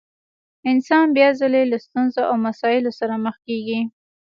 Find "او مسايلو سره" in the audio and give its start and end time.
2.29-3.13